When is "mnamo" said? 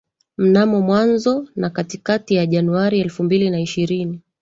0.37-0.81